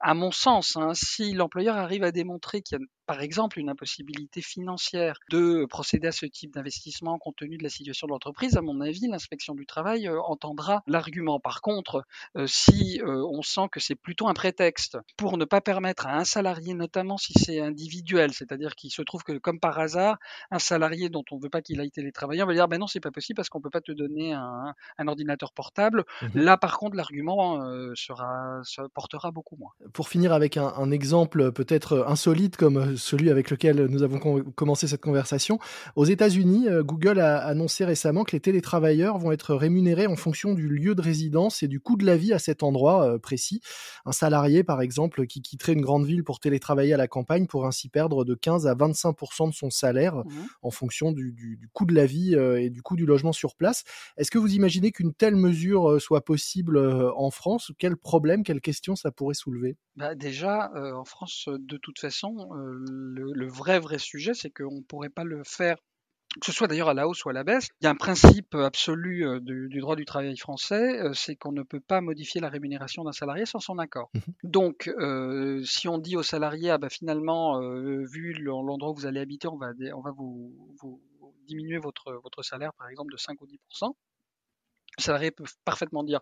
à 0.00 0.14
mon 0.14 0.30
sens, 0.30 0.76
hein, 0.76 0.92
si 0.94 1.32
l'employeur 1.32 1.76
arrive 1.76 2.02
à 2.04 2.10
démontrer 2.12 2.62
qu'il 2.62 2.78
y 2.78 2.80
a 2.80 2.84
par 3.06 3.20
exemple 3.20 3.58
une 3.58 3.68
impossibilité 3.68 4.40
financière 4.40 5.18
de 5.30 5.66
procéder 5.66 6.08
à 6.08 6.12
ce 6.12 6.26
type 6.26 6.52
d'investissement 6.54 7.18
compte 7.18 7.36
tenu 7.36 7.56
de 7.56 7.62
la 7.62 7.68
situation 7.68 8.06
de 8.06 8.12
l'entreprise, 8.12 8.56
à 8.56 8.62
mon 8.62 8.80
avis, 8.80 9.08
l'inspection 9.08 9.54
du 9.54 9.66
travail 9.66 10.08
euh, 10.08 10.20
entendra 10.22 10.82
l'argument. 10.86 11.40
Par 11.40 11.60
contre, 11.60 12.04
euh, 12.36 12.46
si 12.46 13.00
euh, 13.02 13.24
on 13.30 13.42
sent 13.42 13.68
que 13.70 13.80
c'est 13.80 13.94
plutôt 13.94 14.28
un 14.28 14.34
prétexte 14.34 14.98
pour 15.16 15.36
ne 15.36 15.44
pas 15.44 15.60
permettre 15.60 16.06
à 16.06 16.16
un 16.16 16.24
salarié, 16.24 16.74
notamment 16.74 17.16
si 17.16 17.32
c'est 17.34 17.60
individuel, 17.60 18.32
c'est-à-dire 18.32 18.74
qu'il 18.74 18.90
se 18.90 19.02
trouve 19.02 19.22
que 19.22 19.32
comme 19.38 19.60
par 19.60 19.78
hasard, 19.78 20.18
un 20.50 20.58
salarié 20.58 21.08
dont 21.08 21.24
on 21.30 21.36
ne 21.36 21.42
veut 21.42 21.50
pas 21.50 21.62
qu'il 21.62 21.80
aille 21.80 21.90
télétravailler, 21.90 22.42
on 22.42 22.46
va 22.46 22.54
dire 22.54 22.68
ben 22.68 22.78
non, 22.78 22.86
c'est 22.86 23.00
pas 23.00 23.10
possible 23.10 23.36
parce 23.36 23.48
qu'on 23.48 23.60
peut 23.60 23.70
pas 23.70 23.80
te 23.80 23.92
donner 23.92 24.32
un, 24.32 24.74
ordinateur 25.06 25.52
portable. 25.52 26.04
Mmh 26.22 26.26
Là, 26.34 26.56
par 26.56 26.78
contre, 26.78 26.96
l'argument 26.96 27.60
sera, 27.94 28.60
portera 28.94 29.30
beaucoup 29.30 29.56
moins. 29.56 29.72
Pour 29.92 30.08
finir 30.08 30.32
avec 30.32 30.56
un, 30.56 30.72
un 30.76 30.90
exemple 30.90 31.52
peut-être 31.52 32.04
insolite 32.06 32.56
comme 32.56 32.93
celui 32.96 33.30
avec 33.30 33.50
lequel 33.50 33.86
nous 33.86 34.02
avons 34.02 34.18
commencé 34.54 34.86
cette 34.86 35.00
conversation. 35.00 35.58
Aux 35.96 36.04
États-Unis, 36.04 36.68
euh, 36.68 36.82
Google 36.82 37.20
a 37.20 37.38
annoncé 37.38 37.84
récemment 37.84 38.24
que 38.24 38.32
les 38.32 38.40
télétravailleurs 38.40 39.18
vont 39.18 39.32
être 39.32 39.54
rémunérés 39.54 40.06
en 40.06 40.16
fonction 40.16 40.54
du 40.54 40.68
lieu 40.68 40.94
de 40.94 41.02
résidence 41.02 41.62
et 41.62 41.68
du 41.68 41.80
coût 41.80 41.96
de 41.96 42.04
la 42.04 42.16
vie 42.16 42.32
à 42.32 42.38
cet 42.38 42.62
endroit 42.62 43.06
euh, 43.06 43.18
précis. 43.18 43.60
Un 44.06 44.12
salarié, 44.12 44.64
par 44.64 44.80
exemple, 44.80 45.26
qui 45.26 45.42
quitterait 45.42 45.72
une 45.72 45.80
grande 45.80 46.06
ville 46.06 46.24
pour 46.24 46.40
télétravailler 46.40 46.94
à 46.94 46.96
la 46.96 47.08
campagne 47.08 47.46
pourrait 47.46 47.68
ainsi 47.68 47.88
perdre 47.88 48.24
de 48.24 48.34
15 48.34 48.66
à 48.66 48.74
25 48.74 49.16
de 49.48 49.54
son 49.54 49.70
salaire 49.70 50.16
mmh 50.16 50.30
en 50.62 50.70
fonction 50.70 51.12
du, 51.12 51.68
coût 51.72 51.84
de 51.84 51.94
la 51.94 52.06
vie 52.06 52.34
euh, 52.34 52.60
et 52.60 52.70
du 52.70 52.82
coût 52.82 52.96
du 52.96 53.06
logement 53.06 53.32
sur 53.32 53.54
place. 53.54 53.84
Est-ce 54.16 54.30
que 54.30 54.38
vous 54.38 54.54
imaginez 54.54 54.92
qu'une 54.92 55.12
telle 55.12 55.36
mesure 55.36 56.00
soit 56.00 56.24
possible 56.24 56.78
en 56.78 57.30
France? 57.30 57.72
Quel 57.78 57.96
problème, 57.96 58.44
quelle 58.44 58.60
question 58.60 58.96
ça 58.96 59.10
pourrait 59.10 59.34
soulever? 59.34 59.76
Bah 59.96 60.14
Déjà, 60.14 60.70
en 60.74 61.04
France, 61.04 61.48
de 61.48 61.76
toute 61.76 61.98
façon, 61.98 62.48
le, 62.88 63.46
vrai, 63.46 63.78
vrai 63.78 63.98
sujet, 63.98 64.34
c'est 64.34 64.50
qu'on 64.50 64.76
ne 64.76 64.82
pourrait 64.82 65.10
pas 65.10 65.24
le 65.24 65.42
faire 65.44 65.76
que 66.40 66.46
ce 66.46 66.52
soit 66.52 66.66
d'ailleurs 66.66 66.88
à 66.88 66.94
la 66.94 67.06
hausse 67.06 67.24
ou 67.24 67.28
à 67.28 67.32
la 67.32 67.44
baisse, 67.44 67.68
il 67.80 67.84
y 67.84 67.86
a 67.86 67.90
un 67.90 67.94
principe 67.94 68.54
absolu 68.54 69.26
euh, 69.26 69.40
du, 69.40 69.78
droit 69.80 69.94
du 69.94 70.04
travail 70.04 70.36
français, 70.36 71.00
euh, 71.00 71.12
c'est 71.12 71.36
qu'on 71.36 71.52
ne 71.52 71.62
peut 71.62 71.80
pas 71.80 72.00
modifier 72.00 72.40
la 72.40 72.48
rémunération 72.48 73.04
d'un 73.04 73.12
salarié 73.12 73.46
sans 73.46 73.60
son 73.60 73.78
accord. 73.78 74.10
Mmh 74.14 74.18
Donc, 74.42 74.88
euh, 74.98 75.62
si 75.64 75.86
on 75.86 75.98
dit 75.98 76.16
au 76.16 76.22
salarié, 76.22 76.70
ah 76.70 76.78
bah 76.78 76.90
finalement, 76.90 77.60
vu 77.60 78.34
l'endroit 78.34 78.90
où 78.90 78.94
vous 78.94 79.06
allez 79.06 79.20
habiter, 79.20 79.48
on 79.48 79.56
va, 79.56 79.70
on 79.94 80.00
va 80.00 80.10
vous, 80.10 80.52
vous, 80.80 81.00
diminuer 81.46 81.78
votre, 81.78 82.12
votre 82.22 82.42
salaire, 82.42 82.72
par 82.74 82.88
exemple, 82.88 83.12
de 83.12 83.18
5 83.18 83.40
ou 83.40 83.46
10 83.46 83.58
le 84.98 85.02
salarié 85.02 85.30
peut 85.30 85.44
parfaitement 85.64 86.04
dire 86.04 86.20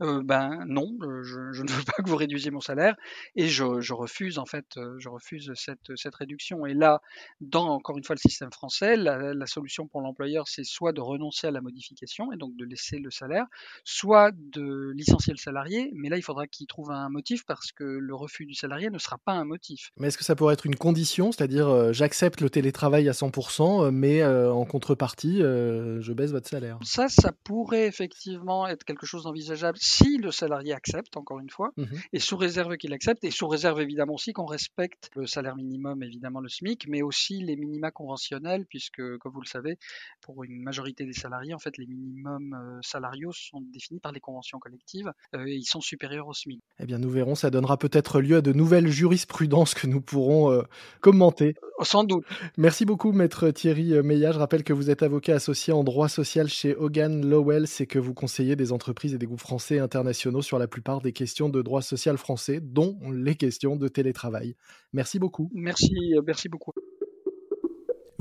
euh, 0.00 0.22
ben 0.24 0.64
non, 0.66 0.96
euh, 1.02 1.22
je, 1.22 1.52
je, 1.52 1.62
ne 1.62 1.70
veux 1.70 1.84
pas 1.84 2.02
que 2.02 2.08
vous 2.08 2.16
réduisiez 2.16 2.50
mon 2.50 2.60
salaire 2.60 2.96
et 3.36 3.48
je, 3.48 3.80
je 3.80 3.92
refuse 3.92 4.38
en 4.38 4.46
fait, 4.46 4.66
euh, 4.76 4.96
je 4.98 5.08
refuse 5.08 5.52
cette, 5.54 5.94
cette, 5.96 6.14
réduction. 6.14 6.66
Et 6.66 6.74
là, 6.74 7.00
dans 7.40 7.68
encore 7.68 7.98
une 7.98 8.04
fois 8.04 8.16
le 8.16 8.20
système 8.20 8.50
français, 8.52 8.96
la, 8.96 9.34
la 9.34 9.46
solution 9.46 9.86
pour 9.86 10.00
l'employeur, 10.00 10.48
c'est 10.48 10.64
soit 10.64 10.92
de 10.92 11.00
renoncer 11.00 11.46
à 11.46 11.50
la 11.50 11.60
modification 11.60 12.32
et 12.32 12.36
donc 12.36 12.56
de 12.56 12.64
laisser 12.64 12.98
le 12.98 13.10
salaire, 13.10 13.46
soit 13.84 14.32
de 14.32 14.92
licencier 14.94 15.32
le 15.32 15.38
salarié. 15.38 15.90
Mais 15.94 16.08
là, 16.08 16.16
il 16.16 16.22
faudra 16.22 16.46
qu'il 16.46 16.66
trouve 16.66 16.90
un 16.90 17.08
motif 17.08 17.44
parce 17.44 17.70
que 17.72 17.84
le 17.84 18.14
refus 18.14 18.46
du 18.46 18.54
salarié 18.54 18.90
ne 18.90 18.98
sera 18.98 19.18
pas 19.18 19.32
un 19.32 19.44
motif. 19.44 19.90
Mais 19.98 20.08
est-ce 20.08 20.18
que 20.18 20.24
ça 20.24 20.34
pourrait 20.34 20.54
être 20.54 20.66
une 20.66 20.76
condition, 20.76 21.32
c'est-à-dire 21.32 21.92
j'accepte 21.92 22.40
le 22.40 22.50
télétravail 22.50 23.08
à 23.08 23.12
100%, 23.12 23.90
mais 23.90 24.24
en 24.24 24.64
contrepartie, 24.64 25.38
je 25.38 26.12
baisse 26.12 26.32
votre 26.32 26.48
salaire 26.48 26.78
Ça, 26.82 27.08
ça 27.08 27.32
pourrait 27.44 27.86
effectivement 27.86 28.11
effectivement 28.12 28.66
être 28.66 28.84
quelque 28.84 29.06
chose 29.06 29.24
d'envisageable 29.24 29.78
si 29.80 30.18
le 30.18 30.30
salarié 30.30 30.72
accepte, 30.72 31.16
encore 31.16 31.40
une 31.40 31.50
fois, 31.50 31.72
mmh 31.76 31.84
et 32.12 32.18
sous 32.18 32.36
réserve 32.36 32.76
qu'il 32.76 32.92
accepte, 32.92 33.24
et 33.24 33.30
sous 33.30 33.46
réserve 33.48 33.80
évidemment 33.80 34.14
aussi 34.14 34.32
qu'on 34.32 34.44
respecte 34.44 35.10
le 35.14 35.26
salaire 35.26 35.56
minimum, 35.56 36.02
évidemment 36.02 36.40
le 36.40 36.48
SMIC, 36.48 36.86
mais 36.88 37.02
aussi 37.02 37.42
les 37.42 37.56
minima 37.56 37.90
conventionnels, 37.90 38.66
puisque, 38.66 39.02
comme 39.18 39.32
vous 39.32 39.40
le 39.40 39.46
savez, 39.46 39.78
pour 40.20 40.42
une 40.44 40.62
majorité 40.62 41.04
des 41.04 41.12
salariés, 41.12 41.54
en 41.54 41.58
fait, 41.58 41.76
les 41.78 41.86
minimums 41.86 42.54
euh, 42.54 42.78
salariaux 42.82 43.32
sont 43.32 43.60
définis 43.60 44.00
par 44.00 44.12
les 44.12 44.20
conventions 44.20 44.58
collectives, 44.58 45.12
euh, 45.34 45.46
et 45.46 45.54
ils 45.54 45.64
sont 45.64 45.80
supérieurs 45.80 46.28
au 46.28 46.34
SMIC. 46.34 46.60
Eh 46.80 46.86
bien, 46.86 46.98
nous 46.98 47.10
verrons, 47.10 47.34
ça 47.34 47.50
donnera 47.50 47.76
peut-être 47.76 48.20
lieu 48.20 48.36
à 48.36 48.40
de 48.42 48.52
nouvelles 48.52 48.88
jurisprudences 48.88 49.74
que 49.74 49.86
nous 49.86 50.00
pourrons 50.00 50.50
euh, 50.50 50.62
commenter. 51.00 51.54
Sans 51.82 52.04
doute. 52.04 52.24
Merci 52.56 52.84
beaucoup, 52.84 53.12
maître 53.12 53.50
Thierry 53.50 54.02
Meillat. 54.02 54.32
Je 54.32 54.38
rappelle 54.38 54.64
que 54.64 54.72
vous 54.72 54.90
êtes 54.90 55.02
avocat 55.02 55.36
associé 55.36 55.72
en 55.72 55.84
droit 55.84 56.08
social 56.08 56.48
chez 56.48 56.76
Hogan 56.76 57.28
Lowell, 57.28 57.66
c'est 57.66 57.86
que 57.86 57.98
vous 58.02 58.14
conseillez 58.14 58.56
des 58.56 58.72
entreprises 58.72 59.14
et 59.14 59.18
des 59.18 59.26
groupes 59.26 59.40
français 59.40 59.76
et 59.76 59.80
internationaux 59.80 60.42
sur 60.42 60.58
la 60.58 60.66
plupart 60.66 61.00
des 61.00 61.12
questions 61.12 61.48
de 61.48 61.62
droit 61.62 61.82
social 61.82 62.18
français, 62.18 62.60
dont 62.60 62.98
les 63.10 63.34
questions 63.34 63.76
de 63.76 63.88
télétravail. 63.88 64.56
Merci 64.92 65.18
beaucoup. 65.18 65.50
Merci, 65.54 66.14
euh, 66.14 66.22
merci 66.26 66.48
beaucoup. 66.48 66.72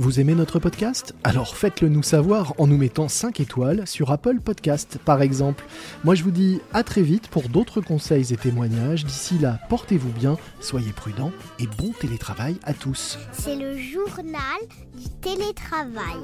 Vous 0.02 0.20
aimez 0.20 0.34
notre 0.34 0.58
podcast? 0.58 1.14
Alors 1.24 1.56
faites-le 1.56 1.88
nous 1.88 2.02
savoir 2.02 2.60
en 2.60 2.66
nous 2.66 2.78
mettant 2.78 3.08
5 3.08 3.40
étoiles 3.40 3.86
sur 3.86 4.12
Apple 4.12 4.40
Podcast 4.40 4.98
par 5.06 5.22
exemple. 5.22 5.64
Moi 6.04 6.16
je 6.16 6.24
vous 6.24 6.32
dis 6.32 6.60
à 6.74 6.84
très 6.84 7.04
vite 7.04 7.28
pour 7.28 7.50
d'autres 7.50 7.82
conseils 7.82 8.34
et 8.34 8.36
témoignages. 8.36 9.06
D'ici 9.06 9.38
là, 9.38 9.60
portez-vous 9.70 10.12
bien, 10.12 10.38
soyez 10.60 10.92
prudents 10.92 11.32
et 11.60 11.68
bon 11.78 11.92
télétravail 11.92 12.58
à 12.64 12.74
tous. 12.74 13.20
C'est 13.32 13.56
le 13.56 13.78
journal 13.78 14.62
du 14.98 15.08
télétravail. 15.22 16.18